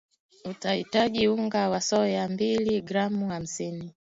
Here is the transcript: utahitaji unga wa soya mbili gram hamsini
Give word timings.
utahitaji 0.45 1.27
unga 1.27 1.69
wa 1.69 1.81
soya 1.81 2.27
mbili 2.29 2.81
gram 2.81 3.29
hamsini 3.29 3.93